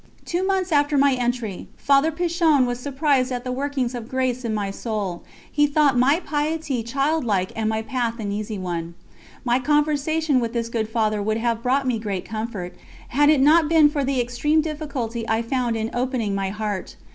Two 0.25 0.43
months 0.43 0.71
after 0.71 0.97
my 0.97 1.13
entry 1.13 1.67
Father 1.77 2.11
Pichon 2.11 2.65
was 2.65 2.79
surprised 2.79 3.31
at 3.31 3.43
the 3.43 3.51
workings 3.51 3.93
of 3.93 4.09
grace 4.09 4.43
in 4.43 4.51
my 4.51 4.71
soul; 4.71 5.23
he 5.51 5.67
thought 5.67 5.95
my 5.95 6.19
piety 6.19 6.81
childlike 6.81 7.51
and 7.55 7.69
my 7.69 7.83
path 7.83 8.19
an 8.19 8.31
easy 8.31 8.57
one. 8.57 8.95
My 9.45 9.59
conversation 9.59 10.39
with 10.39 10.53
this 10.53 10.69
good 10.69 10.89
Father 10.89 11.21
would 11.21 11.37
have 11.37 11.61
brought 11.61 11.85
me 11.85 11.99
great 11.99 12.25
comfort, 12.25 12.73
had 13.09 13.29
it 13.29 13.41
not 13.41 13.69
been 13.69 13.89
for 13.89 14.03
the 14.03 14.19
extreme 14.19 14.59
difficulty 14.59 15.23
I 15.29 15.43
found 15.43 15.75
in 15.77 15.91
opening 15.93 16.33
my 16.33 16.49
heart. 16.49 16.95